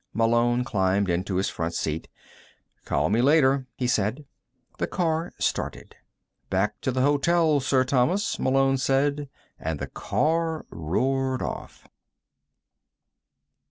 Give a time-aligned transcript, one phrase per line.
[0.15, 2.07] Malone climbed into his front seat.
[2.85, 4.25] "Call me later," he said.
[4.79, 5.95] The car started.
[6.49, 9.29] "Back to the hotel, Sir Thomas," Malone said,
[9.59, 11.87] and the car roared off.